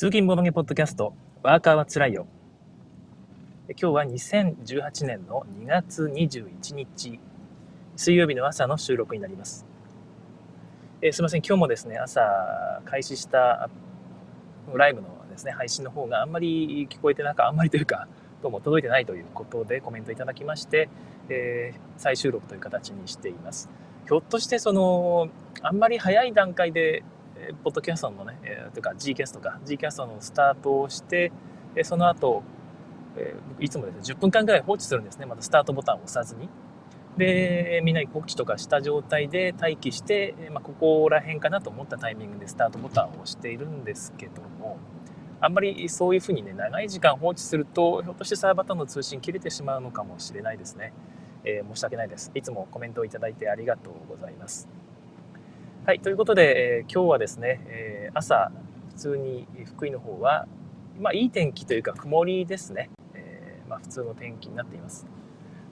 [0.00, 1.12] 通勤ボードゲポッドキャスト、
[1.42, 2.26] ワーカーはつらいよ。
[3.68, 7.20] 今日は2018年の2月21日、
[7.96, 9.66] 水曜日の朝の収録になります。
[11.02, 12.22] えー、すいません、今日もですね、朝
[12.86, 13.68] 開始した
[14.72, 18.08] ライブのですね、配信の方があんまり聞こえてなんかあんまりというか、
[18.40, 20.88] どうも届いてないということでコメントいただきまして、
[21.28, 23.68] えー、再収録という形にしています。
[24.06, 25.28] ひょっとしてその、
[25.60, 27.02] あんまり早い段階で
[27.40, 31.32] えポッドキャストのね、えー、というか G キャストか、G キャストのスタートをして、
[31.74, 32.42] えその後、
[33.16, 35.26] えー、いつもですね、10分間ぐらい放置するんですね。
[35.26, 36.48] またスタートボタンを押さずに。
[37.16, 44.78] で、みんなに告知とかした状態で待機して、まあ、ここら辺かなと思ったタイミングでスタートボタンを押しているんですけども、
[45.40, 50.92] あんまりそういうふうにね、長い時間放置すると、ひょっとしてサーバーとの通信切れてしまうのかもしれないですね。
[51.44, 52.30] えー、申し訳ないです。
[52.34, 54.79] いつもコメントをいただいてありがとうございます。
[55.86, 58.52] はい、ということで、えー、今日はですね、えー、朝、
[58.90, 60.46] 普通に福井の方は、
[61.00, 62.90] まあ、いい天気というか曇りですね。
[63.14, 65.06] えー、まあ、普通の天気になっています。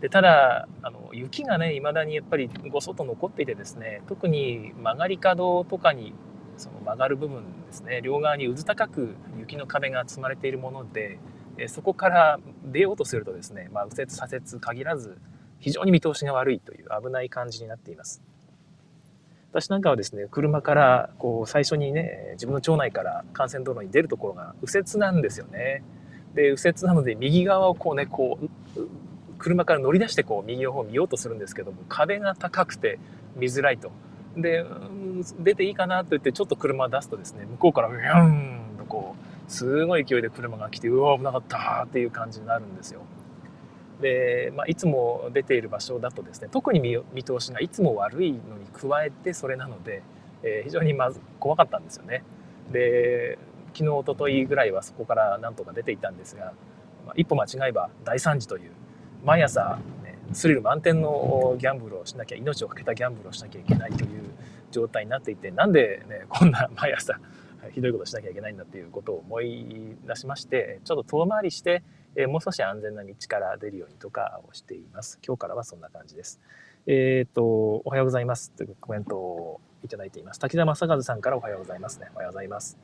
[0.01, 6.15] でただあの雪がね未だにやっぱりごそっと残っていてですね特に曲がり角とかに
[6.57, 11.19] その曲がる部分ですね両側にうず高く雪の壁が積まれているもので
[11.67, 15.19] そこから出ようとするとですね、まあ、右折左折限らず
[15.59, 18.23] 非常に見通しが悪いという危ない感じになっています。
[19.53, 25.83] 私なんかはですね、車からこう最初にね、自分の町内から幹線道路に出るところが右折なんですよね。
[26.35, 28.49] で、右折なので右側をこうね、こう、
[29.39, 32.99] 車から乗り出してこう右の方を見ようとするんですけども、壁が高くて
[33.37, 33.91] 見づらいと。
[34.37, 34.65] で、
[35.41, 39.17] 出ていいかなと言ってちょっと車を出すとですね、向こうからビューンとこ
[39.49, 43.01] う、すごい勢いで車が来て、うわ、危なかったっていう感じになるんですよ。
[44.01, 46.81] で、まあ、いつも出ている場所だとですね特に
[47.13, 50.03] 見通しがいつも悪いのに加えてそれなので、
[50.43, 52.23] えー、非常にまず怖かったんですよね。
[52.71, 53.39] で
[53.75, 56.53] 昨日おとといぐらいはそこからなんとか出ていたんですが、
[57.07, 58.71] まあ、一歩間違えば大惨事という
[59.25, 64.09] 毎朝、ね、スリル満点のギャンブルをしなきゃ命を懸けたギャンブルをしなきゃいけないという
[64.71, 67.19] 状態になっていてなんで、ね、こんな毎朝
[67.73, 71.83] ひどいことしなきゃいけないんだっていうことを思い出しましてちょっと遠回りして
[72.19, 75.21] えー、もう少し安全な道から出るようにとかをしています。
[75.25, 76.41] 今日からはそんな感じです。
[76.89, 80.41] えっ、ー、と、おはようございますというコメントをいただいています。
[80.41, 82.09] 滝沢正和さんからおはようございますね。
[82.15, 82.77] おはようございます。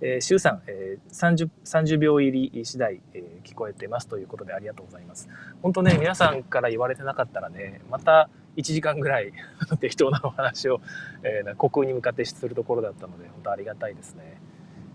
[0.00, 5.28] えー、周さん、えー、30, 30秒入り次第、えー、聞こえてますということでありがとうございます。
[5.62, 9.32] 本当ね、皆さんから言われてなかったらね、また1時間ぐらい
[9.78, 10.80] 適当なお話を、
[11.22, 14.40] えー、国空に向かってするところだったので、本当ありがたいですね。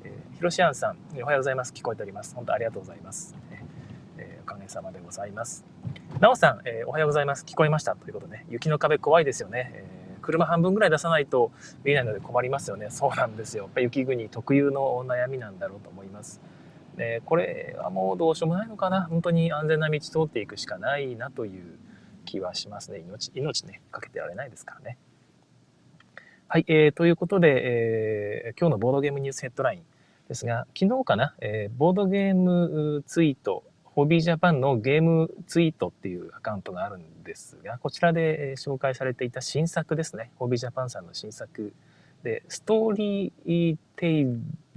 [0.04, 1.72] えー、ひろしあんさん、おはようございます。
[1.72, 2.36] 聞こえております。
[2.36, 3.34] 本当ありがとうございます。
[4.48, 5.66] かげさまでございます。
[6.20, 7.44] なおさん、えー、おはようございます。
[7.46, 7.96] 聞こえました？
[7.96, 9.72] ということで、雪の壁怖いですよね。
[9.76, 11.52] えー、車半分ぐらい出さないと
[11.84, 12.88] 見えないので困りますよね。
[12.90, 13.66] そうなんですよ。
[13.66, 16.42] やっぱ雪国特有のお悩みなんだろうと思います。
[16.96, 19.04] でこれはもうどうしようもないのかな。
[19.04, 21.78] 本当に安全な道通っていくしかないなという
[22.26, 23.00] 気はしますね。
[23.00, 24.98] 命、命ね、かけてられないですからね。
[26.48, 29.82] はい、えー、ということで、えー、今日のボードゲームニュースヘッドライン
[30.30, 33.64] ですが、昨日かな、えー、ボードゲームツイート
[33.98, 40.30] ホビージャパンのゲームツイートっていうアカウントがあるんですが、こちらで紹介されていた新作ですね。
[40.36, 41.74] ホビージャパンさんの新作
[42.22, 44.28] で、ストーリーテイ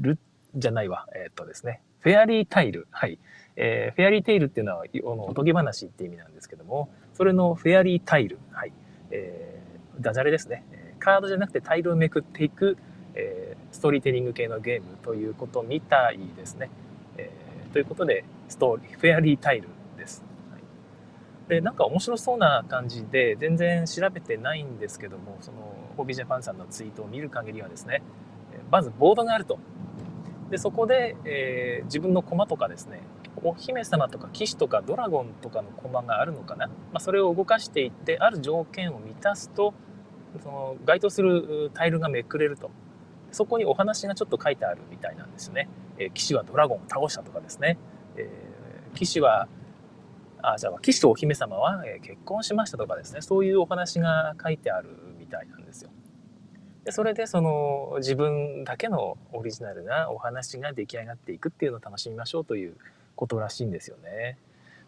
[0.01, 0.19] ル
[0.57, 1.07] じゃないわ。
[1.15, 1.83] えっ、とですね。
[1.99, 2.89] フェアリータイル。
[2.93, 3.19] はい。
[3.57, 8.39] えー、フェアリーテイルっていうのは、おとぎ話って意味なんですけども、それのフェアリータイル。
[8.53, 8.73] はい。
[9.11, 10.65] えー、ダジャレですね。
[10.99, 12.79] カードじゃなくてタイルをめくっていく、
[13.15, 16.71] えー、ストーリーテリング系のゲームということみたいですね。
[17.19, 20.25] えー、ということで、ストーリー、フェアリータイルです。
[20.51, 20.63] はい、
[21.49, 28.03] で、なんか面白そうな感じで、全然調べてないんですけども、その、ホビージャパンさんのツイートを見る限りはですね、
[28.71, 29.59] まずボードがあると。
[30.51, 33.01] で、そこで、えー、自分の駒とかですね、
[33.43, 39.73] お姫様とか騎士とかドラゴンとかの駒があるのかな、まあ、それを動かしていってある条件を満たすと
[40.43, 42.71] その該当するタイルがめくれると
[43.33, 45.69] そこにお話がちょっと書いてあるみたいなんですね、
[45.99, 47.79] えー、騎士はドラゴンを倒したとかですね
[48.23, 49.49] えー、騎士は、
[50.43, 54.89] あ、じゃあ、騎士とお姫様は結婚しましたとかですね、そういうお話が書いてある
[55.19, 55.91] みたいなんですよ。
[56.85, 62.77] でそれでその自分だけのオリジナルなお話が出来上がっていくっていうのを楽しみましょうという
[63.17, 64.39] ことらしいんですよね。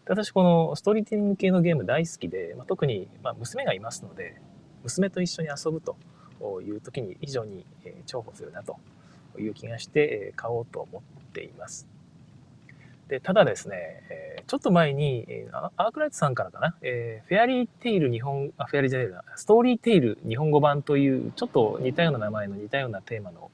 [0.05, 4.41] で私このストーリーテリング系のゲーム大好きで、まあ、特にま娘がいますので
[4.83, 5.95] 娘と一緒に遊ぶと
[6.61, 7.65] いう時に非常に
[8.05, 8.79] 重宝するなと
[9.39, 11.92] いう気がして買おうと思っています。
[13.13, 13.75] で、ただですね、
[14.09, 23.51] えー、ちょっと前に、え、アークライトさんからかな、えー、フェアリーテイル日本、あ、フェアリーじゃないな、ストーリーテイル日本語版という、ちょっと似たような名前の似たようなテーマの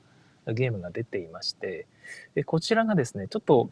[0.54, 1.88] ゲームが出ていまして、
[2.36, 3.70] でこちらがですね、ちょっと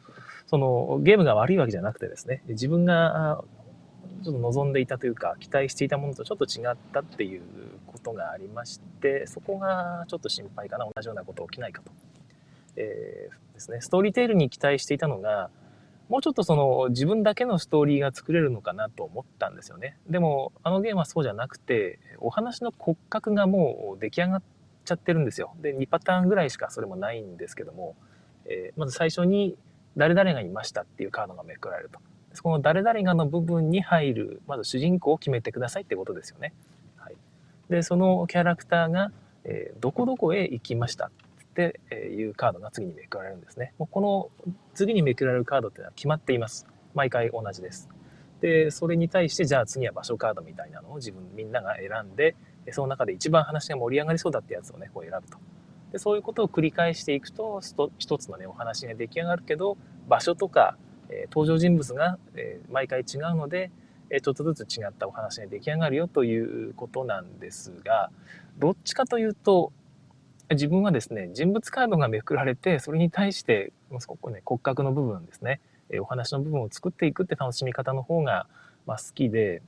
[0.47, 3.45] そのゲームが悪いわけじゃなくてですね、自分が
[4.23, 7.41] ちょっと望んでいたというか、期待していたものとちょっと違ったっていう
[7.85, 11.91] ことがありまして、そこがちょっと心配かな、同じようなこと起きないかと。
[12.77, 15.49] えー、ですね、ストーリーテールに期待していたのが、
[16.09, 19.97] もうちょっとその自分だけのストーリーが作れるのかなと思ったんですよね。
[20.09, 24.43] でも、あのゲームはそうじゃなくて、お話の骨格がもう出来上がっ
[24.85, 25.53] ちゃってるんですよ。
[25.61, 27.95] で、2パターンぐらいしかそれもないんですけども、
[28.45, 29.57] えー、まず最初に
[29.97, 31.99] 誰々がいましたっていうカードがめくられると。
[32.33, 36.53] そこの誰々がの部分に入る、まず主人公を決めてくださいってことですよね。
[36.95, 37.15] はい。
[37.69, 39.11] で、そのキャラクターが、
[39.43, 41.09] えー、どこどこへ行きました
[41.57, 43.73] ていうカードが次にめくられるんですね。
[43.79, 44.29] もうこの
[44.75, 46.67] 次にめくられるカードっていうのは決まっています。
[46.93, 47.89] 毎回同じです。
[48.41, 52.35] で、それに対してじゃあ次は場所カードみたいなのを自分みんなが選んで、
[52.71, 55.39] その中で一番話が盛り上がりそうだってやつをね、こう選ぶと。
[55.91, 57.61] でそういうことを繰り返していくと、
[57.97, 59.77] 一つのね、お話が出来上がるけど、
[60.07, 60.77] 場所とか、
[61.09, 63.71] えー、登場人物が、えー、毎回違うので、
[64.09, 68.11] え、ちょっとずつ違ったお話が出来上がるよということなんですが、
[68.57, 69.71] どっちかというと、
[70.49, 73.73] 自分はですね、人物カードがめくられて、それに対して、
[74.05, 75.59] ここね、骨格の部分ですね、
[75.99, 78.47] お話の部分を作っていくって楽しみ方の方が、
[78.85, 79.61] まあ、好きで、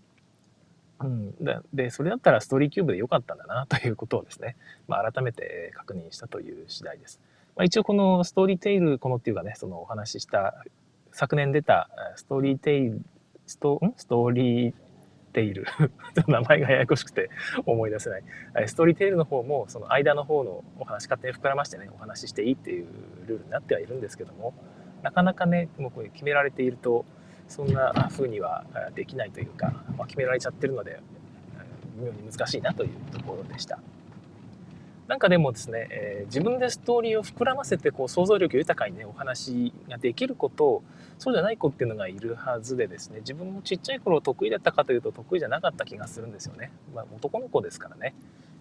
[1.01, 1.33] うん、
[1.73, 4.55] で、それだったらストーリーキューブで良かったんだなということをですね、
[4.87, 7.21] まあ、改めて確認したという次第です。
[7.55, 10.63] まあ、一応このストーリーテイル、このっていうかね、そのお話しした
[11.11, 13.01] 昨年出たストーリーテイル、
[13.47, 14.73] ストストーリー
[15.33, 15.65] テイル
[16.27, 17.29] 名前がややこしくて
[17.65, 18.23] 思い出せない。
[18.67, 22.87] ストーリーテイルの方も、その間の方のお話勝手に膨らましてね、お話ししていいっていう
[23.27, 24.53] ルールになってはいるんですけども、
[25.01, 27.05] なかなかね、もうこれ決められていると、
[27.47, 28.63] そんな風には
[28.95, 30.99] できないというか、まあ、決められちゃってるので、
[31.97, 33.79] 微妙に難しいなというところでした。
[35.09, 40.83] なんかでもですね、えー、自分でストーリーを膨らませてこう想像力豊かにねお話ができる子と
[41.17, 48.13] そうじゃない子っていうのがいるはずでですね自分もちっちゃい頃得意だったかというと得意じゃなかった気がするんですよね、まあ、男の子ですからね、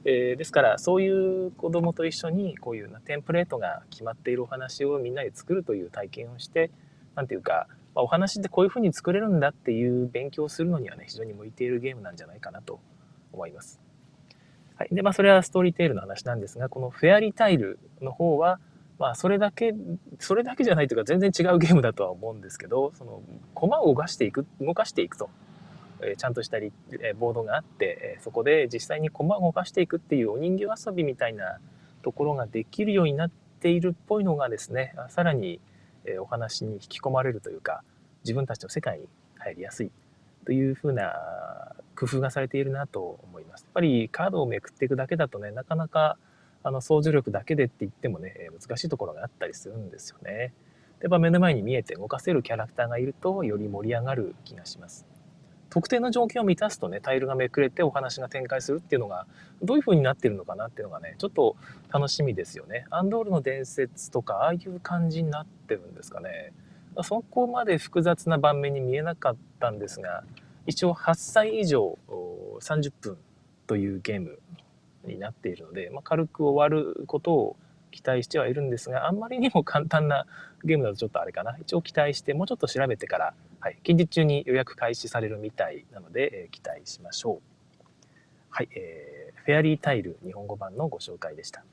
[0.06, 6.70] えー、ですからそういう子供と一緒にこういうなテンプレートが決まっているお話をみんなで作るという体験をして
[7.14, 12.80] 何ていうか、ま、お話ってこういうふうに作れるんだっていう勉強をするのにはね非常に向いているゲームなんじゃないかなと
[13.34, 13.87] 思います。
[14.78, 14.88] はい。
[14.92, 18.60] で、まあ、それはストーリーテールの話なんですが、このフェアリータイルの方は、
[18.98, 19.74] まあ、それだけ、
[20.20, 23.20] それだけじゃないというか、全然違うゲームだとは思うんですけど、その、
[23.54, 25.30] 駒を動かしていく、動かしていくと。
[26.00, 31.58] えー、ちゃんとしたり、えー、ボードがあって、えー、そこで実際に駒を動かしていくっていうお人形遊びみたいな
[32.02, 35.60] ところができるようになっているっぽいのがですね、さらに、
[36.04, 37.82] えお話に引き込まれるというか、
[38.22, 39.08] 自分たちの世界に
[39.38, 39.90] 入りやすい
[40.48, 41.12] というふうな
[41.94, 43.64] 工夫がされているなと思います。
[43.64, 46.16] やっぱりカードをめくっていくだけだとね、なかなか
[46.62, 50.54] あの操縦力だけでって言ってもね、難しいところがあったりするんですよね。
[51.00, 55.04] で、目の前に見えて動かせるキャラクターがいると、より盛り上がる気がします。
[55.68, 59.26] 特定の条件を満たすとね、タイルがめくれてお話が展開するっていうのが、
[59.62, 61.56] どういう風になってるのかなっていうのがね、ちょっと
[61.92, 62.86] 楽しみですよね。
[62.88, 66.54] アンドールの伝説とか、ああいう感じになってるんですかね。
[67.02, 70.24] そこまで複雑な盤面に見えなかったんですが、
[70.66, 71.98] 一応8歳以上
[72.60, 73.18] 30分
[73.66, 74.38] というゲーム
[75.04, 77.56] になっているので、まあ、軽く終わることを
[77.90, 80.26] 期待してはいるんですが、あんまりにも簡単な
[80.64, 81.56] ゲームだとちょっとあれかな。
[81.60, 87.84] 一応期待して、もうちょっと調べてから、はい、近日中に予約開始されるみたいなので、えー、期待しましょう。
[88.50, 91.64] はい、えー、フェアリータイル日本語版のご紹介でした。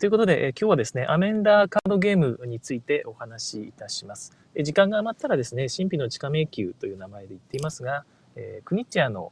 [0.00, 4.34] ということで、え今日はですね、アメンダーカードゲームについてお話しいたします。
[4.54, 9.30] え時間が余ったらですね、神秘の地下迷宮という名前で言っていますが、えー、クニッチアの、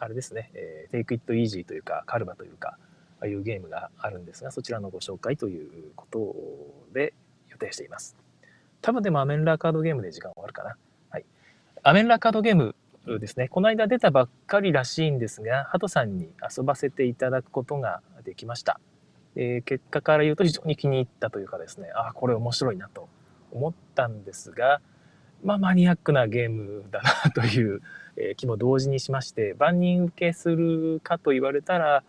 [0.00, 2.78] あれですね、えー、Take It Easy というか、カルバというか、
[3.20, 6.34] ああいうゲームがあるんですが、そちらのご紹介ということ
[6.92, 7.14] で
[7.48, 8.16] 予定しています。
[8.82, 10.74] 多分でもアメンラーカードゲームで時間終わるかな。
[11.10, 11.24] はい。
[11.84, 12.74] アメンラーカードゲーム
[13.20, 18.80] ですね、この間出たばっかりらしいんですが、ハトさんに遊ばせていただくことができました。
[19.36, 23.08] えー、結果から言うと非常に気に入ったというかですね、ああ、これ面白いなと
[23.52, 24.80] 思ったんですが、
[25.42, 27.80] まあ、マニアックなゲームだなという、
[28.16, 32.02] え気も同時にしまして、万人受けするかと言われたら、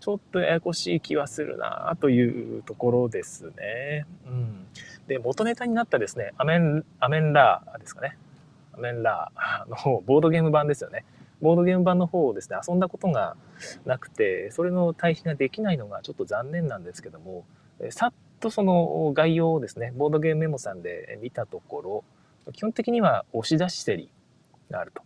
[0.00, 4.04] ちょっとややこしい気はするなというところですね。
[4.26, 4.66] うん。
[5.06, 8.18] で、元ネタになったですね、アメン、アメンラーですかね。
[8.74, 11.04] アメンラーのボードゲーム版ですよね。
[11.40, 13.36] ボードゲーム版の方をですね、遊んだことが
[13.84, 17.44] なくて、それの対比ができないのがちょっと残念なんですけども、
[17.90, 22.04] さっとその概要をですね、ボードゲームメモさんで見たところ、
[22.52, 24.10] 基本的には押し出し競り
[24.70, 25.02] があると。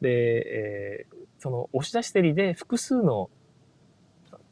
[0.00, 3.30] で、えー、その押し出し競りで複数の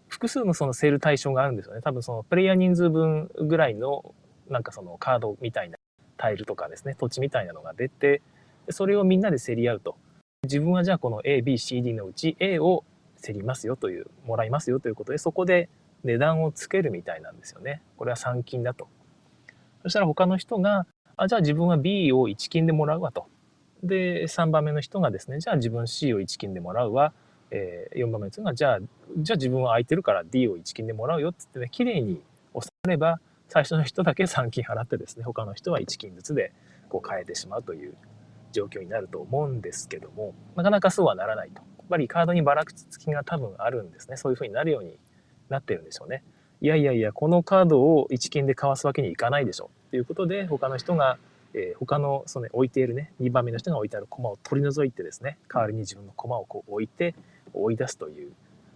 [0.08, 1.80] 複数のそのセール対象があるんですよね。
[1.80, 4.14] 多分そのプレイヤー人数分ぐらいの
[4.50, 5.78] なんかそのカードみたいな
[6.18, 8.20] タイルとかですね、土地みたいなのが出て、
[8.68, 9.96] それをみんなで競り合うと。
[10.44, 12.82] 自分はじゃあこの A、B、C、D のうち A を
[13.24, 15.68] 競りますよという、もらいますよということで、そこで
[16.02, 17.80] 値段をつけるみたいなんですよね。
[17.96, 18.88] これは3金だと。
[19.84, 23.28] そしたら他の人が、あ、じゃあ自分は B を1金でもらうわと。
[23.84, 27.12] で、3番目の人がですね、じゃあ自分 C を1金でもらうわ。
[27.52, 28.78] えー、4番目の人が、じゃあ、
[29.18, 32.20] じゃあ自分は空いてるから D を1金でもらうよってってね、綺麗に
[32.60, 36.52] 収まれば、最初の人だけ3金払ってですね、他の人は1金ずつで
[36.88, 37.94] こう変えてしまうという
[38.52, 41.56] 状況になると思うんですけども、なかなかそうはならないと。
[41.56, 44.16] やっぱりカードにばらつきが多分あるんですね。
[44.16, 44.98] そういう風になるように
[45.48, 46.22] なってるんでしょうね。
[46.60, 49.70] いやいやいや、このカードを1金でかわすわけにいかないでしょ。
[49.90, 51.18] ということで、他の人が、
[51.54, 57.14] えー、他のその、ね、置いているね、2番目の人が置いてある駒を取り除いてですね、代わりに自分の駒をこう置いて
[57.52, 58.32] 追い出すという、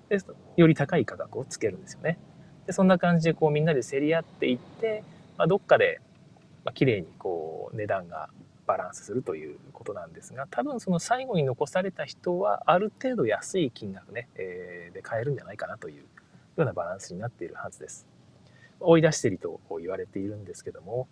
[0.09, 0.19] で
[0.57, 2.19] より高い価格をつけるんですよね。
[2.67, 5.05] でそんな感じでこうみんなで競り合っていって、
[5.39, 6.01] まあ、どっかで、
[6.65, 8.29] まあ、綺麗にこう値段が
[8.67, 16.03] バランスするということなんですが多分その最後に残された人はある程度安い金額ね、えー、で買えるんじゃないかなというよ
[16.59, 18.07] うなバランスになっているはずです。
[18.81, 21.09] 追い出してりと言われているんですけども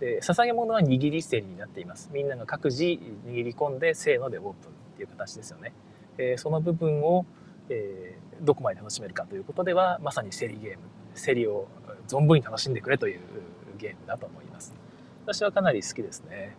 [0.00, 4.54] で捧げ物は握り競りになっていますみんなが各自握り込んでせーのでオープンっ
[4.96, 5.72] ていう形ですよね、
[6.18, 7.26] えー、その部分を、
[7.68, 10.78] えー、どこまで楽しめるかということではまさに競りゲーム
[11.18, 11.68] 競りを
[12.06, 13.20] 存分に楽しんでくれという
[13.78, 14.74] ゲームだと思います。
[15.24, 16.56] 私はかなり好きですね。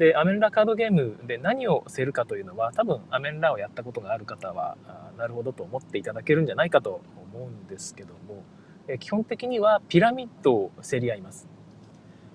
[0.00, 4.78] で、アメンラカードゲームで何をせるかというのは、多分アメンラをやったことがある方は、
[5.18, 7.02] なるほどと思っていただけるんじゃないかと
[7.34, 8.42] 思うんですけども、
[8.88, 11.46] え基本的にはピラミッドを競り合います。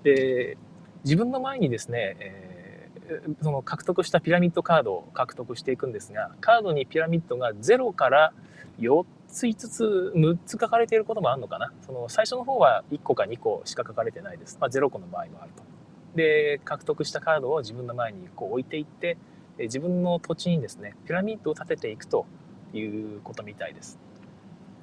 [0.03, 0.59] で、
[1.03, 8.31] 自分の前にですね、えー、その獲得したピラミッドカードを獲得していくんですが、カードにピラミッドが0から
[8.77, 11.73] 4つ5つ6つ書かれていることもあるのかな。
[11.81, 15.74] その最初の方は1個か2個しか書かれてないです、まあ、0個の場合もあると。
[16.15, 19.17] で獲得したカードを自分の前にこう置いていって
[19.59, 22.25] 自分の土地にですねピラミッドを立てていくと
[22.73, 23.99] いうことみたいです、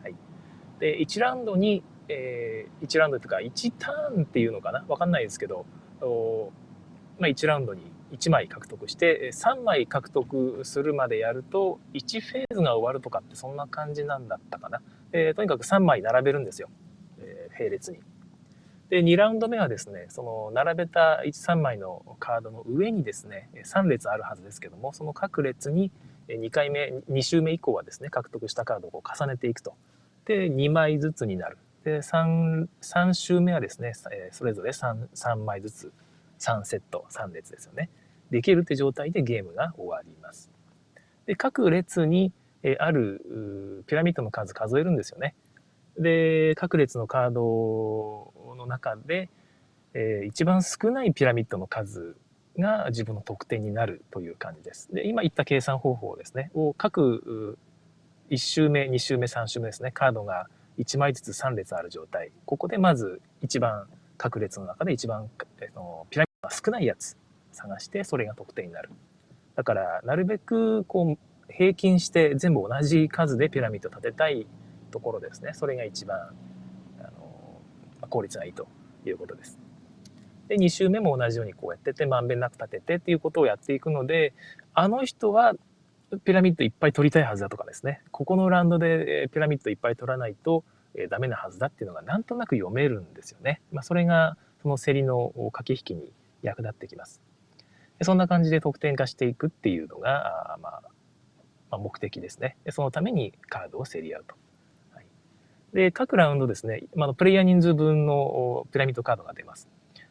[0.02, 0.14] はい、
[0.78, 4.80] で1ラウンドに、えー、1ラウンドというか1ターンっていうのかな？
[4.88, 5.66] 分かんないですけど
[7.18, 16.68] まあ、1ラウンドに1枚獲得して3枚獲得するまでやると1フェーズが終わるとかってそんな感じなんだったかな、えー、とにかく3枚並べるんですよ、
[17.18, 18.00] えー、並列に。
[18.92, 25.90] で2ラウンド目はですねその並べた13枚のカードの上にですね3列あるはずですけどもその各列に
[26.28, 29.72] 2回目2周目以降はですね獲得したカードを重ねていくと
[30.26, 33.94] で2枚ずつになるで 3, 3周目はですね
[34.30, 35.92] それぞれ 3, 3枚ずつ
[36.40, 37.88] 3セット3列ですよね
[38.30, 40.50] できるって状態でゲームが終わります。
[41.24, 42.30] で各列に
[42.78, 45.34] あるピラミッドの数数えるんですよね。
[45.98, 49.28] で各列のカードの中で、
[49.94, 52.16] えー、一番少ないピラミッドの数
[52.58, 54.92] が自分の得点になるという感じです。
[54.92, 57.58] で今言った計算方法ですねを各
[58.30, 65.28] 1周目2周目3周目ですねカードが1枚ずつ3列ある状態ここでまず一番各列の中で一番、
[65.60, 67.16] えー、ピラミッドが少ないやつ
[67.52, 68.90] 探してそれが得点になる。
[69.54, 74.46] だからなるべくこう平均して全部同じ数でピラミッドを立てたい
[74.90, 75.52] ところですね。
[75.52, 76.34] それが一番
[78.12, 78.68] 効率がいいと
[79.06, 79.58] いうことです。
[80.48, 84.34] で2周目も同じようにこうやっててまんべんなく立ててっていうことをやっていくので
[84.74, 85.54] あの人は
[86.24, 90.64] ピラミッドいっぱい取りたいはずだとかですねここのラウンドでピラミッドいっぱい取らないと
[91.08, 93.62] ダメなはずだっていうのがなんとなく読めるんですよね。
[93.72, 97.22] まあ、それがその競りの駆け引きに役立ってきます。
[98.02, 100.82] そんな感じで得点化していくっていうのが、まあ、
[101.70, 102.56] まあ、目的ですね。
[102.64, 104.34] でそのためにカードを競り合うと。
[105.72, 109.68] で、各ラウンドですね、まあ、プレイヤー人数分のピラミッドカードが出ます。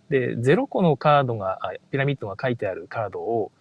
[0.09, 1.59] で、0個のカードが、
[1.91, 3.51] ピラミッドが書いてあるカードを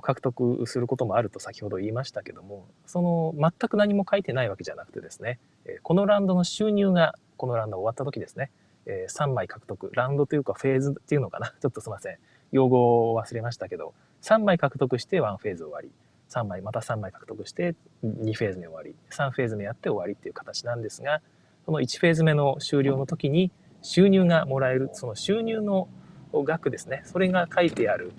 [0.00, 5.38] 獲得することもあると先ほど言いましたけども、その全く何も書いてないわけじゃなくてですね、
[5.82, 8.50] このラウンドの収入がこのラウンド終わった時ですね、
[8.86, 12.18] 3枚獲得、ラウンドというかフェーズっていうのかな、 ちょっとすいません。
[12.52, 15.90] 用語を忘れましたけど、3枚獲得して1フェーズ終わり。
[16.28, 21.20] 3枚また3枚獲得して2フェーズ目終わり3フェーズ目やって終わりっていう形なんですが
[21.66, 23.50] その1フェーズ目の終了の時に
[23.82, 25.88] 収入がもらえるその収入の
[26.32, 27.02] 額ですね。
[27.04, 28.12] それが書いてある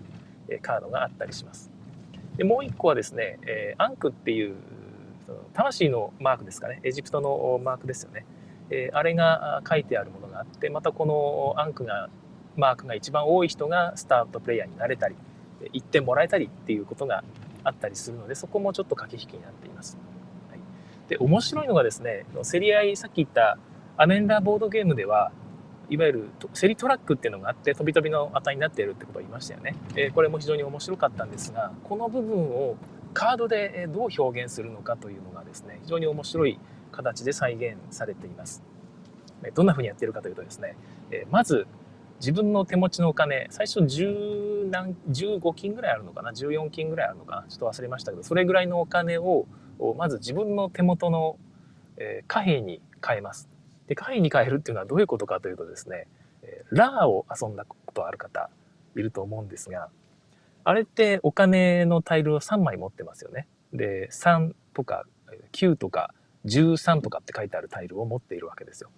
[0.62, 1.72] カードがあったりします。
[2.36, 4.56] でもう一個はですね、えアンクっていう
[5.54, 6.82] 魂のマークですかね。
[6.84, 8.26] エジプトのマークですよね、
[8.70, 12.10] えあれが書いてあるものがあってまたこのアンクが
[12.58, 15.16] マークが一番多い人がスタートプレイヤーになれたり
[15.74, 17.24] 1点もらえたりっていうことが
[17.64, 19.98] あったりするのでそこもちょっと駆け引きになっています。
[21.08, 23.58] で面白いのがですね競り合いさっき言った
[23.98, 25.32] アメンダーボードゲームでは
[25.90, 29.76] いわゆる競りトラックっていうのがあって飛び飛びの値になっているってことを言いましたよね。
[29.96, 32.76] え、これも非常に面白かったんですがこの部分を
[33.14, 36.60] カードでどう表現するのかというのがですね非常に面白い
[36.92, 38.64] 形で再現されています。
[39.54, 40.76] どんな風にやってるかというとですね、
[41.12, 41.68] えまず
[42.20, 47.46] 自分の手持ちのお金、最初10何、15金ぐらいあるのかな ?14 金ぐらいあるのかな？
[47.48, 49.46] ちょっと忘れましたけど、それぐらいのお金を、
[49.80, 51.38] をまず自分の手元の、
[52.00, 53.50] え貨幣に変えます。
[53.88, 56.08] で、貨幣に変えるっていうのはどういうことかというとですね、
[56.44, 58.50] えラーを遊んだことある方
[58.96, 59.90] いると思うんですが、
[60.64, 63.48] あれってお金のタイルを3枚持ってますよね。
[63.74, 65.06] で、3とか
[65.54, 66.14] 9とか
[66.46, 68.90] 13とかって書いてあるタイルを持っているわけですよ。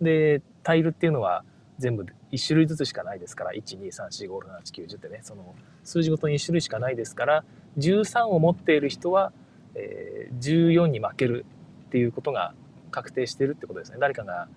[0.00, 1.44] で、タイルっていうのは
[1.78, 7.44] 全部1種類ずつしかないですから12345678910ってねその数字ごとに1種類しかないですから
[7.78, 9.32] 13を持っている人は、
[9.74, 11.44] え、14に負ける
[11.86, 12.54] っていうことが
[12.90, 14.48] 確定してるってことですね誰かが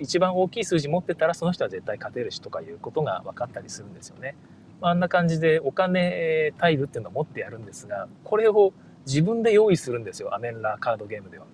[0.00, 4.36] 一番大きい数字持ってたらその人は絶対勝てるしとかいうことが分かったりするんですよね。
[4.80, 8.72] あんな感じでお金タイルっていうのを持ってやるんですがこれを
[9.06, 11.46] 自分で用意するんですよアメンラーカードゲームでは。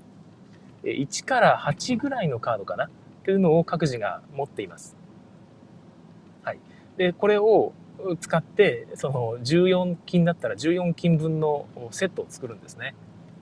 [0.85, 2.85] 1から8ぐらいのカードかな？
[2.85, 2.91] っ
[3.25, 4.97] ていうのを各自が持っています。
[6.43, 6.59] はい。
[6.99, 7.73] で、これを
[8.21, 12.95] 使って、その14金だったら14金分のセットを作るんですね。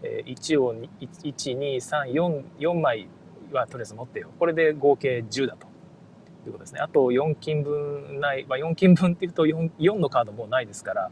[0.03, 0.89] 1を1、
[1.59, 3.09] 2、3、4、4枚
[3.53, 4.31] はとりあえず持ってよ。
[4.39, 5.73] これで合計10だと。
[6.47, 6.81] いうことですね。
[6.81, 11.11] あと4金分ない、まあ、4金分っていうと 4, 4のカードもうないですから、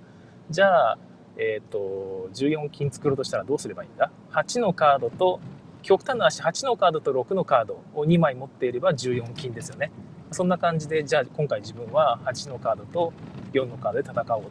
[0.50, 0.98] じゃあ、
[1.36, 5.40] えっ、ー、と、14金作ろうとしたらどうすればいいんだ ?8 のカードと
[5.82, 9.92] 極端な足8のカードと6のカードを2枚持っていれば14金ですよね。
[10.30, 13.12] そんな感じで、じゃあ今回自分は8のカードと
[13.52, 14.44] 4のカードで戦おう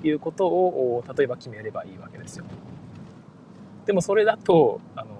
[0.00, 2.44] ということを例えば決めればいいわけですよ。
[3.86, 5.18] でもそれだと、あの、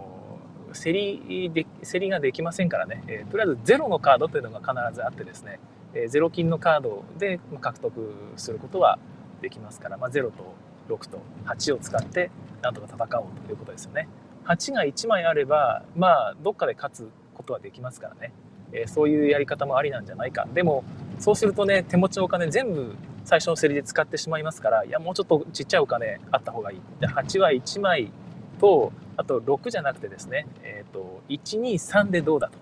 [0.74, 5.58] 競りで、競りができませんからね、えー、とりあえず0のカードというのが必ずあってですね、
[5.94, 8.98] えー、0金のカードで獲得することは
[9.40, 10.54] できますから、まあ、0と
[10.88, 12.30] 6と8を使って
[12.62, 14.08] なんとか戦おうということですよね。
[14.44, 18.32] 8が1枚あれば、まあ、どっかで勝つことはできますからね。
[18.72, 20.46] えー、そういうやり方もありなんじゃないか。
[20.52, 20.85] でも、
[21.18, 26.81] そうするとね、手持ちのお金全部最初の競りで使ってしまいますから、いや、もうちょっとちっちゃいお金あった方がいい。
[27.00, 28.11] で、8は1枚
[28.59, 32.59] と、あと6じゃなくてですね、えっ、ー、と、1、2、3でどうだと。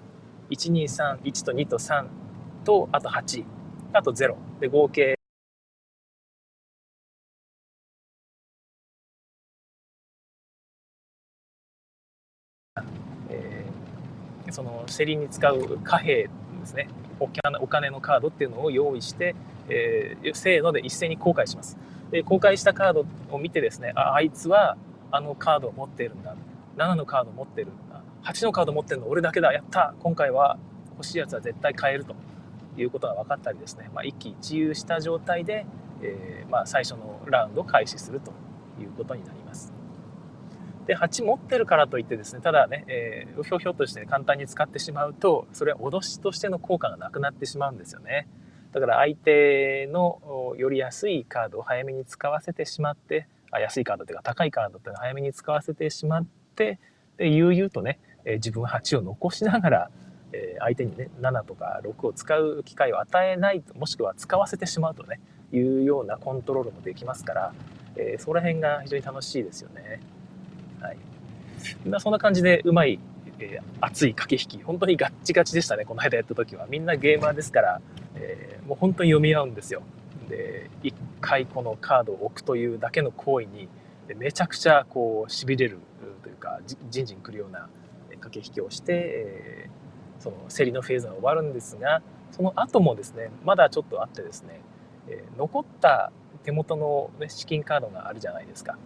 [0.51, 2.07] 1、2、3、1と2と3
[2.64, 3.45] と、あと8、
[3.92, 4.37] あと0。
[4.61, 5.15] で、合計
[14.53, 16.31] その競りに使う貨幣で
[16.65, 16.89] すね。
[17.19, 19.35] お金のカードっていうのを用意して、
[19.69, 21.77] えー、せーので一斉に公開します。
[22.11, 24.77] で公開したカードを見てですねああいつは
[25.11, 26.37] あのカードを持ってるんだ。
[26.77, 28.03] 7のカード持ってるんだ。
[28.25, 29.53] 8のカード持ってるの俺だけだ。
[29.53, 29.95] やった。
[30.01, 30.59] 今回は
[30.93, 32.15] 欲しいやつは絶対買えると。
[32.83, 35.67] いうことが分かったりですね、まあ、一喜一憂した状態で、
[36.03, 38.33] えー、まあ、最初のラウンドを開始すると
[38.81, 39.73] いうことになります。
[40.87, 48.29] で、8持ってるからといってですね、ただね、えー、うひょひょとして簡単に使ってしまうと、それは脅しとしての効果がなくなってしまうんですよね。
[48.72, 56.79] だから相手のより安いカードを早めに使わせてしまって、あ安いカードというか高いカードっていうのを早めに使わせてしまって、
[57.16, 59.90] で、悠々とね、え、自分は8を残しながら、
[60.33, 65.20] え相手にね7とか6を使う機会を与えないともしくは使わせてしまうとね
[65.53, 67.55] いうようなコントロールもできますから、
[67.96, 70.01] えー、その辺が非常に楽しいですよね。
[70.81, 70.99] はい。
[71.87, 72.99] まあ、そんな感じでうまい、
[73.39, 76.67] えー、熱い駆け引き、本当にガッチガチでしたね、この間やった時は。
[76.69, 77.81] みんなゲーマーですから、
[78.15, 79.83] えー、もう本当に読み合うんですよ。
[80.29, 83.69] で、一回このカードを置くというだけの行為に、
[84.17, 85.79] めちゃくちゃこう、痺れる
[86.23, 86.61] というか、
[86.91, 87.69] じんじんくるような
[88.21, 94.61] 駆け引きをして、えー、その競りのフェーズが終わるんですが、その後もですね、まだちょっとあってですね、
[95.09, 96.12] えー、残った
[96.45, 98.77] 手元の、ね、資金カードがあるじゃないですか。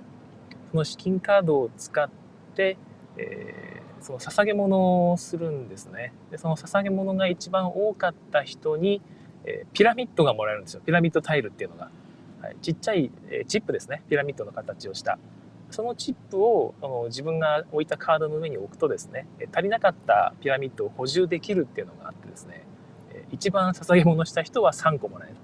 [0.70, 2.08] その資金カードを使っ
[2.54, 2.76] て、
[3.16, 6.12] えー、その捧げ物をするんですね。
[6.30, 9.02] で、その捧げ物が一番多かった人に、
[9.44, 10.82] えー、ピラミッドがもらえるんですよ。
[10.84, 11.90] ピラミッドタイルっていうのが。
[12.40, 14.02] はい、ちっちゃい、えー、チップですね。
[14.08, 15.18] ピラミッドの形をした。
[15.70, 22.64] そのチップをあの自分が置いたカードの上に置くとですね、足りなかったピラミッドを補充できるっていうのがあってですね、
[23.30, 25.36] 一番捧げ物した人は3個もらえる。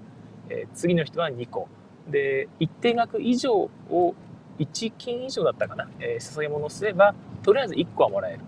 [0.49, 1.67] え、次の人は2個。
[2.09, 4.15] で、一定額以上を
[4.59, 8.39] 1金以上だったかな、えー、捧げ物すれば、とりあえず1個はもらえる。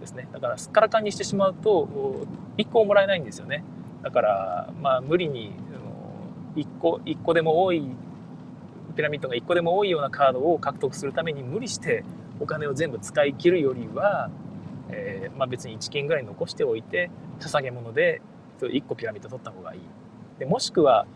[0.00, 0.26] ですね。
[0.32, 1.88] だから、すっからかんにしてしまうと、
[2.56, 3.62] 1個もらえないんですよね。
[4.02, 5.52] だから、まあ、無理に、
[6.56, 7.84] 1個、1個でも多い、
[8.96, 12.02] ピラミッドが1個でも多いようなカードを獲得するために無理して
[12.40, 14.30] お金を全部使い切るよりは、
[14.88, 18.20] えー、まあ、別に1金ぐらい残しておいて、捧げ物で
[18.60, 19.80] 1個ピラミッド取った方がいい。
[20.38, 21.06] でもしくは、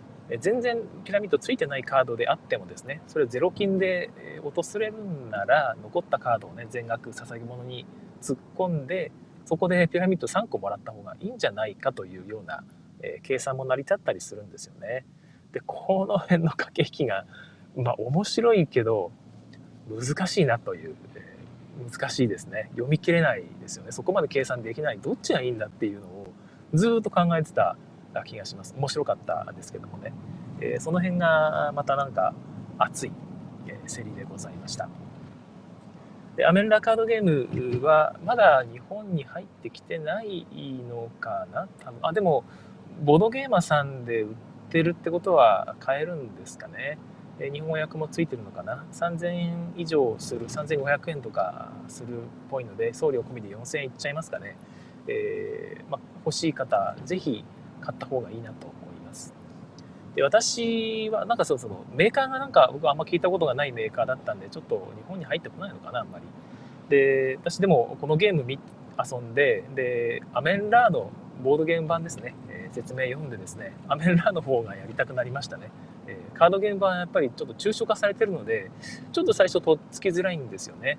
[0.40, 4.10] 全然ピラミッドついてないカードであってもですねそれをゼロ金で
[4.42, 7.84] 落とせれるんなら残ったカードをね全額捧げ物に
[8.22, 9.12] 突っ込んで
[9.44, 12.64] そこでピラミッド3個もらった方がいいんじゃないかというような、
[13.02, 15.04] え計算も成り立ったりするんですよね。
[15.52, 17.26] でこの辺の駆け引きが
[17.76, 19.12] まあ面白いけど
[19.88, 21.36] 難しいなという、え
[21.90, 22.68] 難しいですね。
[22.70, 23.92] 読み切れないですよね。
[23.92, 24.98] そこまで計算できない。
[24.98, 26.26] どっちがいいんだっていうのを
[26.72, 27.76] ずっと考えてた
[28.22, 28.74] 気がします。
[28.76, 30.12] 面白かったですけどもね、
[30.60, 32.34] えー、その辺がまたなんか
[32.78, 33.12] 熱い、
[33.66, 34.88] えー、競りでございました。
[36.36, 40.46] でアメンラカードゲームはまだ日本に入ってきてない
[40.88, 41.68] のかな？
[41.80, 41.98] 多分。
[42.02, 42.44] あでも
[43.02, 44.34] ボードゲーマーさんで売っ
[44.70, 46.98] てるってことは買えるんですかね。
[47.38, 54.56] 日本語訳もついてるのかな？3000円以上する3500円とかするっぽいので送料込みで4000円いっちゃいますかね、
[55.08, 57.44] えー、ま欲しい方ぜひ
[57.84, 59.34] 買った方がいいなと思います。
[60.14, 66.24] で私はなんかそうそのメーカーがなんか僕はあんま聞いたことがないメーカーだったんでちょっと日本に入ってこないのかなあんまり。
[66.88, 71.10] で私でもこのゲーム遊んででアメンラーの
[71.42, 75.70] ボードゲーム版ですね、えー、説明読んでですねアメンラーの方がやりたくなりましたね。
[76.06, 78.70] えー、カードゲーム版はやっぱりちょっと抽象化されてるので
[79.12, 80.98] ちょっと最初とっつきづらいんですよね。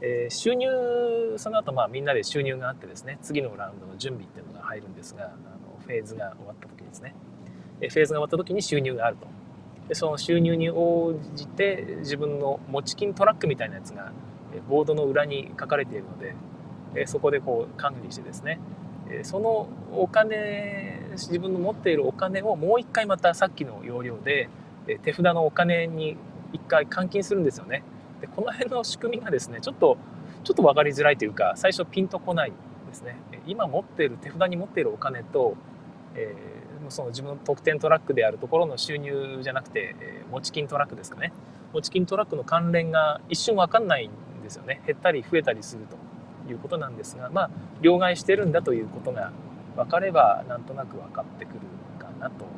[0.00, 0.68] えー、収入
[1.36, 5.32] その後まあみんなで収入があってですね次のラウンドの準備っていうのが入るんですが
[5.86, 7.14] フェーズが終わった時ですね。
[7.78, 9.26] フェーズが終わった時に収入があると。
[9.88, 14.12] でその収入に応じて自分の持ち金トラックみたいなやつが
[14.68, 18.58] ボードの裏に書かれているのでそこでこう管理してですね
[19.22, 24.48] そのお金自分の持っているお金をもう一回またさっきの要領で
[25.02, 26.16] 手札のお金に
[26.52, 27.84] 一回換金するんですよね
[28.20, 29.98] でこの辺の仕組みがですねちょっと
[30.42, 32.52] ちょっと分かりづらいというか最初ピンとこない
[32.88, 35.56] ですね今持っている手札に持っているお金と
[36.16, 41.32] えー、その自分の得点トラックであるところの収入じゃなくて、えー、持ち金トラックですかね。
[41.72, 44.82] 持ち金トラックの関連が一瞬分かんないんですよね。
[44.86, 47.50] 減ったり増えたりするということなんですがまあ
[47.80, 49.32] 両替してるんだということが
[49.76, 51.60] 分かればなんとなく分かってくる
[51.98, 52.56] かなと思い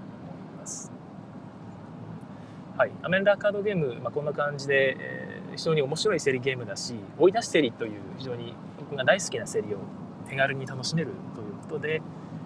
[0.59, 0.93] ます。
[2.77, 9.79] はい、アメンダーカードゲーム、まあ、こんな感じで、えー、非常に面白い競りゲームだし追い出し競りという非常に僕が大好きな競りを
[10.29, 12.03] 手軽に楽しめるということで、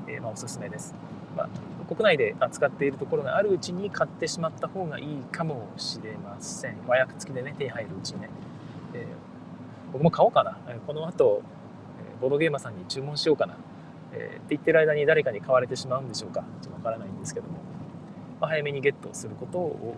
[0.08, 0.94] えー、まあ、おすすめです。
[1.36, 1.48] まあ、
[1.86, 6.76] 国内で扱っているところがあるうちに買ってしまった方がいいかもしれません。
[6.86, 8.30] 和訳付きでね、手に入るうちにね。
[8.94, 10.58] えー、僕も買おうかな。
[10.86, 11.42] この後、
[12.20, 13.56] ボードゲーマーさんに注文しようかな。
[14.12, 16.44] えー、って言ってる間に誰かに買われてしまうんでしょうか。
[16.62, 17.54] ちょっとわからないんですけども。
[18.40, 19.94] まあ、早めにゲットすることをお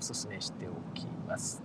[0.00, 1.62] 勧めしておきます。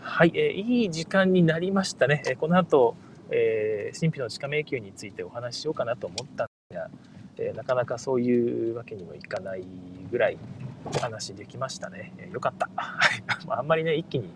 [0.00, 2.22] はい、えー、いい時間になりましたね。
[2.26, 2.96] え、この後、
[3.32, 6.90] えー、神秘の地下迷宮についてお話ししようかなと思ったんですが、
[7.38, 9.66] えー、なかなかそういうわけにもいかない
[10.10, 10.38] ぐらい
[10.84, 12.12] お話できましたね。
[12.18, 12.68] えー、よかった。
[13.48, 14.30] あんまりね、一気に、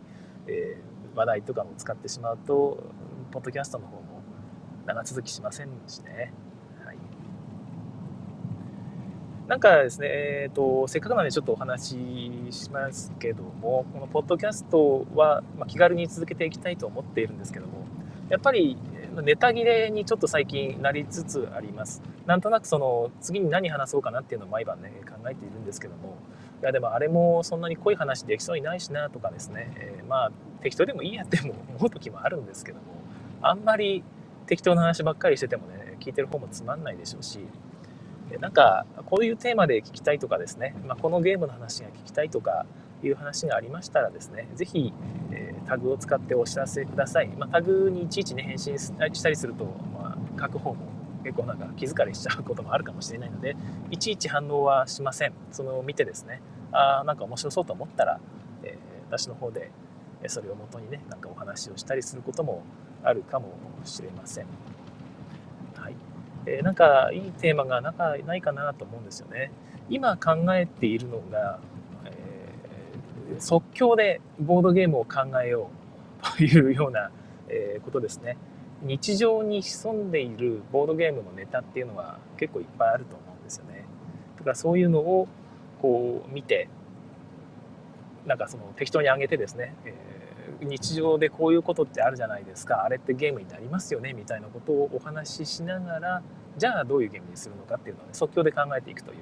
[0.47, 2.83] えー、話題とかも使ってしまうと、
[3.31, 4.23] ポッドキャストの方も
[4.87, 6.33] 長続きしませんしね。
[6.85, 6.97] はい、
[9.49, 11.97] なんかですね、えーと、せっかくなのでちょっとお話
[12.51, 17.85] ししますけども、このポッドキャストは、まあ、気軽に続けていきたいと思っているんですけども、
[18.29, 18.77] やっぱり
[19.23, 22.03] ネタ切れにちょっと最近なりつつあります。
[22.27, 26.17] なんとなくその次に何話そうかなっていうのを毎晩ね考えているんですけども。
[26.63, 32.85] いやでもあれもそんなに濃い話できそうにないしなとかですね、えー、まあ適当でもいいやっても思う時もあるんですけども。
[33.43, 34.03] あんまり
[34.47, 37.41] 適当な話ばっかりしててもね聞いてる方もつまんないでしょうし。
[38.41, 42.67] なんかこういうテーマで聞きたいとかですね、まあ、このゲームの話が聞きたいとか
[43.03, 44.93] いう話がありましたらですね、ぜひ、
[45.31, 47.29] えー、タグを使ってお知らせください。
[47.29, 50.87] まあ、タグにいちいちね、返信したりすると、まあ、書く方も
[51.25, 53.57] 結構なんか気疲れしちゃうこともあるかもしれないので、
[53.91, 55.33] いちいち反応はしません。
[55.51, 56.41] その見てですね、
[56.73, 58.21] ああ、なんか面白そうと思ったら、
[58.63, 59.71] えー、私の方で
[60.27, 62.63] それをもとにね、なんかお話をしたりすることも
[63.03, 63.49] あるかも
[63.85, 64.47] しれません。
[65.75, 65.95] はい。
[66.47, 69.51] えー、なんかいいテーマがなんかないかなと思うんですよね。
[69.89, 71.61] 今考えているのが、
[73.41, 75.71] 即興でボードゲームを考えよ
[76.23, 77.11] うというような、
[77.49, 78.37] えことですね。
[78.83, 83.85] 日常に潜んでいるボードゲームのネタっていうのは結構いっぱいあると思うんですよね。
[84.39, 85.29] だからそういうのを
[85.81, 86.69] こう見て、
[88.27, 96.23] なんかその適当に上げてですね、えー、日常でこういうことってあるじゃないですか、あれってゲームになりますよねみたいなことをお話ししながら、
[96.57, 99.19] じゃあどういうゲームにするのかっていうのを、ね、即興で考えていくという。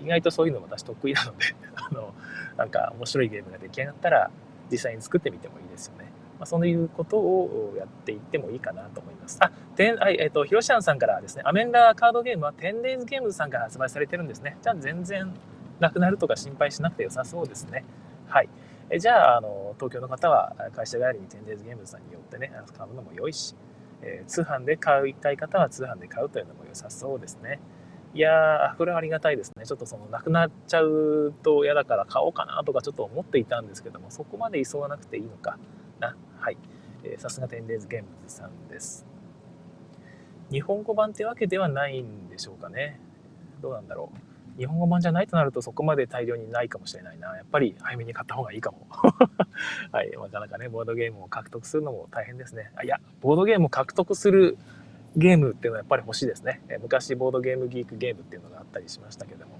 [0.00, 1.44] 意外とそういうのも私得意なので
[1.76, 2.14] あの
[2.56, 4.30] なんか面白いゲームが出来上がったら
[4.70, 6.06] 実際に作ってみてもいいですよね。
[6.38, 9.38] まあ、そういうことをやっていってもいいかなと思います。
[9.40, 14.56] あ、てはい、えっ、ー、と、ヒロシアンさんからですね、アメンダーカードゲームは 10days ゲームズさんから発売されてるんですね。
[14.60, 15.32] じゃあ全然
[15.78, 17.84] なくなるとか心配しなくて良さそうですね。
[18.26, 18.48] はい。
[18.90, 23.54] えじゃあ、あの、東京の方は会社帰りに 10days ゲームズさんによってね、買うのも良いし、
[24.02, 27.60] えー、通販で買いたい方は通販で買うというのも良さそうですね。
[28.14, 29.64] いやー、これはありがたいですね。
[29.64, 35.58] ちょっとその、なくなっちゃうと嫌だから買おうかなとかちょっと思っていたんですけども、そこまで急がなくていいのか
[35.98, 36.14] な。
[36.38, 36.58] はい。
[37.16, 39.06] さすがテンデーズゲームズさんです。
[40.50, 43.00] 日本語版ってわけではないんでしょうかね。
[43.62, 44.58] どうなんだろう。
[44.58, 47.34] 日本語版じゃないとなるとそこまで大量にないかもしれないな。
[47.36, 48.86] やっぱり早めに買った方がいいかも。
[49.90, 50.10] はい。
[50.10, 52.70] なかなかね、ボードゲームを獲得するのも大変ですね。
[52.76, 54.58] あいや、ボードゲームを獲得する
[55.16, 56.60] ゲームっていうのはやっぱり欲しいですね。
[56.80, 59.58] 昔ボードゲームギークゲームっていうのがあったりしましたけども、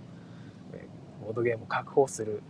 [1.25, 2.43] ボードゲームを確保する、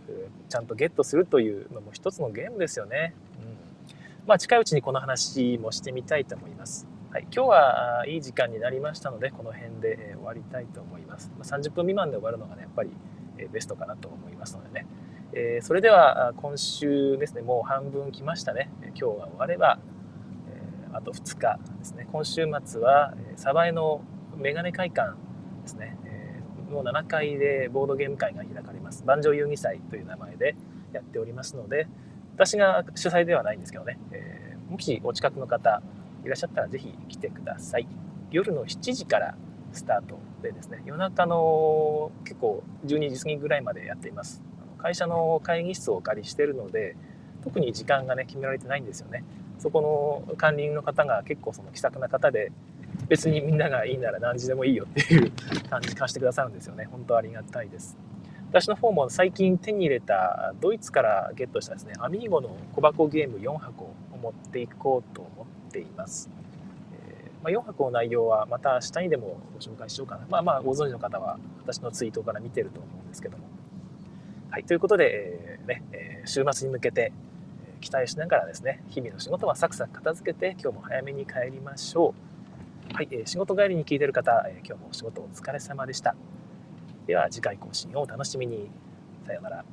[0.49, 3.13] ちゃんとゲットするというのも一つのゲームですよね。
[3.41, 4.27] うん。
[4.27, 6.87] まあ近いうちにこの話もしてみたいと思います。
[7.11, 11.31] はい、今日はいい時間になりましたので、この辺で終わりたいと思います。
[11.41, 12.89] 30分未満で終わるのがね、やっぱり
[13.51, 14.87] ベストかなと思いますのでね。
[15.33, 18.71] えそれでは今週ですね、もう半分来ましたね。
[18.81, 19.79] 今日が終われば、
[20.93, 22.07] あと2日ですね。
[22.11, 24.01] 今週末は鯖江の
[24.37, 25.15] メガネ会館
[25.63, 25.97] ですね。
[26.73, 29.03] の7階でボードゲーム会が開かれます。
[29.05, 30.55] 万丈遊戯祭という名前で
[30.91, 31.87] やっておりますので
[32.35, 35.81] 私が主催ではないんですけどね、えー、もしお近くの方
[36.25, 37.87] いらっしゃったらぜひ来てください。
[38.31, 39.35] 夜の7時から
[39.71, 40.81] スタートでですね。
[40.85, 44.41] 夜中の結構12時過ぎぐらいまでやっています。
[44.77, 46.97] 会社の会議室をお借りしてるので
[47.43, 49.23] 特に時間がね決められてないんですよね。
[49.59, 52.51] そこの管理人の方が結構その気さくな方で、
[53.07, 55.31] 別にみんながいいなら何時でもいいよっていう
[55.69, 56.85] 感じ貸してくださるんですよね。
[56.91, 57.97] 本当ありがたいです。
[58.49, 66.29] 私の方も最近手に入れたドイツからゲットしたですね、アミーゴの小箱ゲーム4箱を持っていこうと思っています。
[67.07, 70.27] えー、まあ、4箱の内容はまた下にでもご紹介しようかな。
[70.29, 73.43] まあまあご存知の方は私のツイートから見てると思うんですけども。
[74.51, 77.11] はい、ということで、えー、ね、えー、週末に向けて、
[77.83, 82.15] 期待しながらですね、日々の仕事はサクサク片付けて、今日も早めに帰りましょ
[82.91, 82.93] う。
[82.93, 86.15] はい、えー、仕事帰りに聞いてる方、えー、今日もお仕事お疲れ様でした。
[87.07, 88.71] では次回更新をお楽しみに。
[89.27, 89.65] さようなら。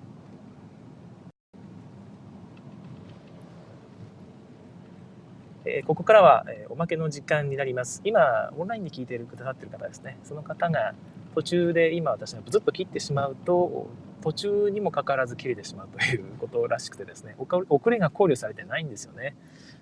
[5.65, 8.01] えー、ここからは、えー、おまけの時間になります。
[8.03, 10.19] 今、オンラインで聞いているくださっている方ですね。
[10.25, 10.95] その方が
[11.37, 13.87] 途中で今私がブツッと切ってしまうと、
[14.23, 19.35] 途中にもかかわらず切れてしまうということらしくてですね、遅れが考慮されてないんですよね。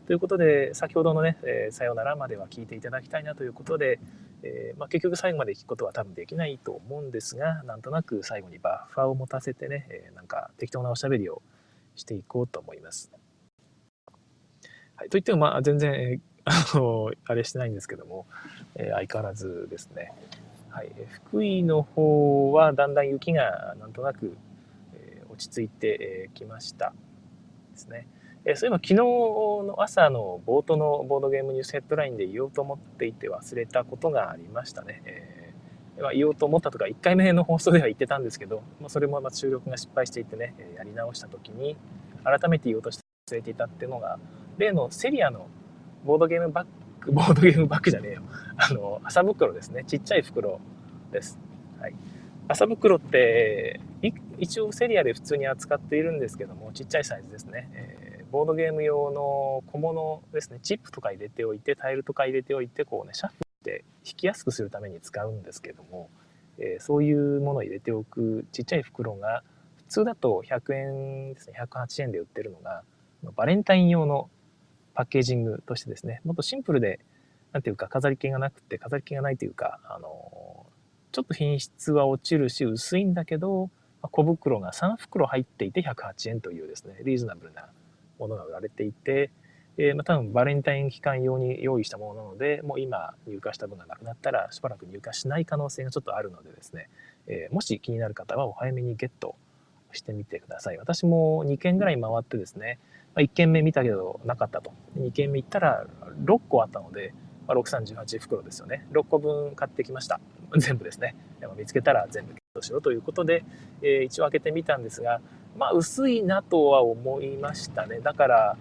[0.07, 4.01] ということで、先ほどのね、えー、さよならまでは聞いていただきたいなということで、
[4.43, 11.43] えー、まあ、結局最後まで聞くことは多分できないと思うんですが、なんとなく最後にバッファーを持たせてね、えー、なんか適当なおしゃべりを
[11.95, 13.11] していこうと思います。
[14.97, 18.27] はい、といっても、まあ、全然、えあの、あれしてないんですけども、
[18.77, 20.13] え相変わらずですね、
[20.79, 24.37] はい、福井の方はだんだん雪がなんとなく、
[24.95, 26.93] え、落ち着いてきました
[27.73, 28.07] ですね。
[28.45, 35.03] え、そういえば昨日の朝の冒頭のボードゲームニュースヘッドラインで言おうと思っていて忘れたことがありましたね。
[35.05, 41.77] えー、ま、言おうと思ったとか1回目の放送では言ってたんですけど、まあ、それもま収録が失敗していてねやり直した時に
[42.23, 44.17] 改めて言おうとして忘れていたっていうのが
[44.59, 45.49] 例のセリアの
[46.05, 46.67] ボードゲームバッ
[47.09, 48.23] グ、ボードゲームバッグじゃねえよ。
[48.57, 49.85] あの、麻袋ですね。
[49.85, 50.61] ちっちゃい袋
[51.11, 51.39] です。
[51.81, 51.95] はい。
[52.47, 53.81] 麻袋って、
[54.39, 57.69] 一応セリアで普通に扱っているんですけども、ちっちゃいサイズですね。
[57.75, 60.61] えー、ボードゲーム用の小物ですね。
[60.63, 66.11] チップとか入れておいて、タイルとか入れておいて、こうね、シャッフルして引きやすくするために使うんですけども、
[66.59, 69.43] えー、そういうものを入れておくちっちゃい袋が、
[69.77, 72.83] 普通だと100円ですね、108円で売ってるのが、
[73.35, 74.31] バレンタイン用の
[74.99, 76.99] パッケージングとしてですね、もっとシンプルで、
[77.53, 80.67] なんていうか飾り気がなくて、飾り気がないというか、あの、
[81.13, 83.71] ちょっと品質は落ちるし、薄いんだけど、
[84.03, 87.69] 小袋が3袋入っていて108円というですね、リーズナブルな
[88.19, 89.31] ものが売られていて、
[89.77, 96.91] えー、まあ、多分バレンタイン期間用に用意したものなので、もう今入荷した分がなくなったらしばらく入荷しない可能性がちょっとあるのでですね、
[97.29, 99.37] えー、もし気になる方はお早めにゲット
[99.93, 100.79] してみてください。
[100.79, 102.79] 私も2軒ぐらい回ってですね、
[103.15, 104.73] ま、1軒目見たけどなかったと。
[104.99, 105.87] 2軒目行ったら
[106.25, 107.15] 6個あったので、
[107.47, 108.87] ま、638袋ですよね。
[108.93, 110.21] 6個分買ってきました。
[110.57, 111.15] 全部ですね。
[111.57, 113.45] 見つけたら全部ゲットしろということで、
[113.83, 115.21] えー、一応開けてみたんですが、
[115.57, 118.01] まあ薄いなとは思いましたね。
[118.01, 118.57] だから、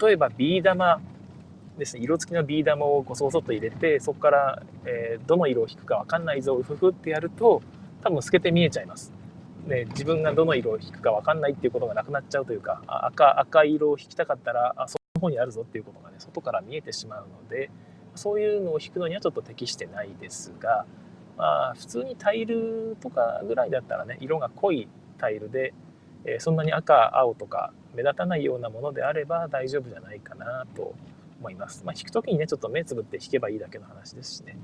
[0.00, 1.00] 例えばビー玉
[1.80, 7.62] ですね、色付きのビー玉をこうそそっと入れて、そこから、えー、どの色を引くかわかんないぞ、ふふってやると、
[8.02, 9.12] 多分透けて見えちゃいます。
[9.70, 17.70] ね、自分がどの色を引くかわかんないっていうことがなくなっちゃうというか、赤、赤色を引きたかったら、あ、その方にあるぞっていうことがね、外から見えてしまうので、
[18.16, 20.84] そういうのを引くのにはちょっと適してないですが、
[21.38, 25.72] まあ、普通にタイルとかぐらいだったらね、色が濃いタイルで、
[26.24, 30.94] えー、そんなに赤、青とか目立たないようなものであれば大丈夫じゃないかなと
[31.38, 31.82] 思います。
[31.84, 34.58] まあ、引くときにね、ちょっと目つぶって引けばいいだけの話ですしね。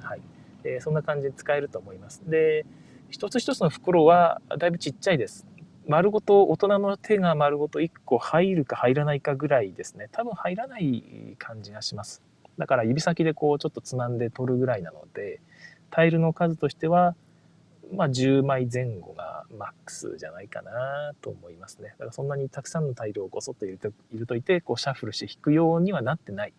[0.00, 0.20] はい。
[0.64, 2.28] えー、そんな感じで使えると思います。
[2.28, 2.66] で、
[3.10, 5.46] 一つ一つの袋はだいぶちっちゃいです。
[5.86, 10.08] 丸ごと、大人の手が丸ごと1個入るか入らないかぐらいですね。
[10.12, 12.22] 多分入らない感じがします。
[12.58, 15.40] だから指先でこうちょっとつまんで取るぐらいなので、
[15.90, 17.14] タイルの数としては、
[17.94, 21.90] まあ、10枚前後がマックスじゃないかなと思いますね。
[21.92, 23.78] だからそんなにたくさんのタイルをごそっと入
[24.12, 26.52] れといて、こうシャッフルして引くようにはなってない。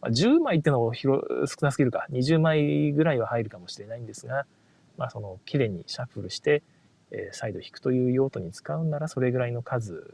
[0.00, 1.24] まあ、10枚っていうのも少
[1.62, 2.06] なすぎるか。
[2.12, 4.46] 20枚ぐらいは入るかもしれないんですが、
[4.96, 6.62] まあ、その綺麗にシャッフルして、
[7.10, 10.04] えー、再度引くという用途に使うなら、それぐらいの数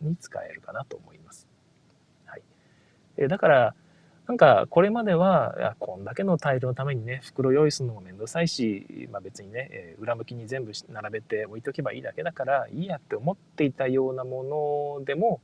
[0.00, 1.46] に使えるかなと思います。
[2.24, 2.42] はい。
[3.16, 3.74] えー、だから、
[4.26, 15.40] なんかこれまでは、こんだけのタイルのためにね、袋用意するのもめんどくさいし、まあ、別にね、え裏向きに全部並べて置いとけばいいだけだからいいやって思っていたようなものでも、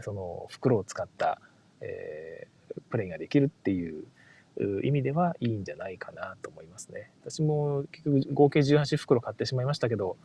[0.00, 1.40] その袋を使った、
[1.80, 4.04] えー、プレイができるっていう
[4.82, 7.10] 意味ではいいんじゃないかなと思いますね。
[7.22, 10.16] 私も結局合計18袋買ってしまいましたけど、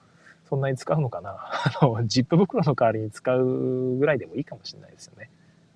[0.48, 1.32] そんなに使うのかな？
[1.82, 5.32] あの、ジップ袋の代わりに使うぐらいでもいいかもしれないですよね。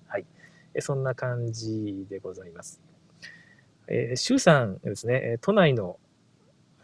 [0.06, 0.26] はい。
[0.74, 2.80] えそんな感じでございます。
[3.86, 5.98] えー、周さんですね、都内の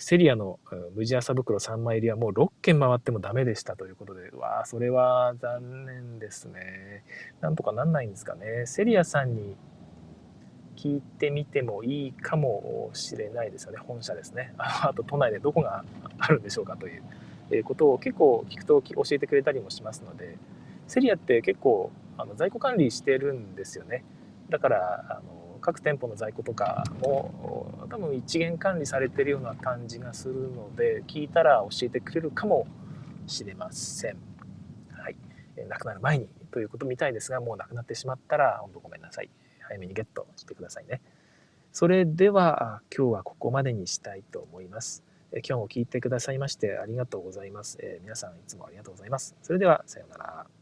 [0.00, 0.58] セリアの
[0.94, 7.04] 無地麻袋3枚入りはもう6軒回ってもダメでしたということで、わあ、それは残念ですね。
[7.42, 8.64] なんとかなんないんですかね。
[8.64, 9.56] セリアさんに
[10.80, 13.78] 聞いてみてもいいかもしれないですよね。
[13.86, 14.54] 本社ですね。
[14.56, 15.84] あと都内でどこが
[16.18, 16.98] あるんでしょうかとい
[17.58, 20.38] うことを結構聞くと教えてくれたりもしますので、
[20.86, 24.04] セリアって結構あの在庫管理してるんですよね。
[24.48, 32.66] だからあの各店舗の在庫とかも多分一元管理されてるような感じがするので聞いたら教えてくれるかも
[33.26, 34.16] しれません。
[34.92, 35.16] はい。
[35.58, 39.28] えなくなる前にということみたいですがもうなくなってしまったら本当ごめんなさい。
[39.70, 41.00] 早めにゲットしてくださいね。
[41.72, 45.04] それでは今日はここまでにしたいと思います。
[45.32, 47.78] 今日も聞いてくださいましてありがとうございます。
[47.80, 49.36] え皆さんいつもありがとうございます。
[49.42, 50.59] それではさようなら。